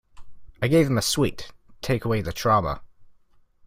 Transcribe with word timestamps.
I 0.63 0.67
gave 0.67 0.87
him 0.87 0.97
a 0.97 1.01
sweet, 1.03 1.49
to 1.67 1.81
take 1.83 2.05
away 2.05 2.23
the 2.23 2.33
trauma. 2.33 2.81